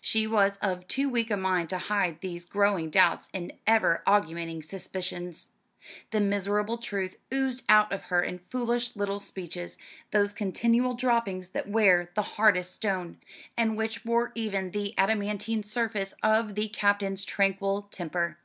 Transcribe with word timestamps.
She 0.00 0.26
was 0.26 0.56
of 0.56 0.88
too 0.88 1.08
weak 1.08 1.30
a 1.30 1.36
mind 1.36 1.68
to 1.68 1.78
hide 1.78 2.20
these 2.20 2.44
growing 2.44 2.90
doubts 2.90 3.28
and 3.32 3.52
ever 3.68 4.02
augmenting 4.04 4.60
suspicions. 4.62 5.50
The 6.10 6.20
miserable 6.20 6.76
truth 6.78 7.18
oozed 7.32 7.62
out 7.68 7.92
of 7.92 8.02
her 8.10 8.20
in 8.20 8.40
foolish 8.50 8.96
little 8.96 9.20
speeches; 9.20 9.78
those 10.10 10.32
continual 10.32 10.94
droppings 10.94 11.50
that 11.50 11.68
wear 11.68 12.10
the 12.16 12.22
hardest 12.34 12.74
stone, 12.74 13.20
and 13.56 13.76
which 13.76 14.04
wore 14.04 14.32
even 14.34 14.72
the 14.72 14.92
adamantine 14.98 15.62
surface 15.62 16.14
of 16.20 16.56
the 16.56 16.66
Captain's 16.66 17.24
tranquil 17.24 17.82
temper. 17.92 18.38